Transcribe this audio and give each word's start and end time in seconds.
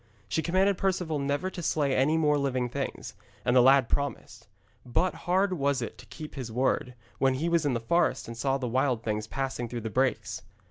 She 0.27 0.41
commanded 0.41 0.79
Perceval 0.79 1.19
never 1.19 1.51
to 1.51 1.61
slay 1.61 1.95
any 1.95 2.17
more 2.17 2.39
living 2.39 2.69
things, 2.69 3.13
and 3.45 3.55
the 3.55 3.61
lad 3.61 3.87
promised. 3.87 4.47
But 4.83 5.13
hard 5.29 5.53
was 5.53 5.79
it 5.79 5.99
to 5.99 6.07
keep 6.07 6.33
his 6.33 6.51
word, 6.51 6.95
when 7.19 7.35
he 7.35 7.47
was 7.47 7.67
in 7.67 7.75
the 7.75 7.79
forest 7.79 8.27
and 8.27 8.35
saw 8.35 8.57
the 8.57 8.67
wild 8.67 9.03
things 9.03 9.27
passing 9.27 9.69
through 9.69 9.81
the 9.81 9.91
brakes. 9.91 10.41